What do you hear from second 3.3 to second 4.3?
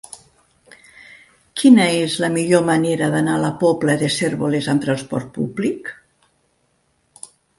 a la Pobla de